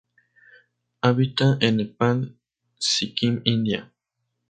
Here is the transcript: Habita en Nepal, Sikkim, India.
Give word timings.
Habita 1.03 1.59
en 1.61 1.77
Nepal, 1.77 2.35
Sikkim, 2.79 3.39
India. 3.45 3.93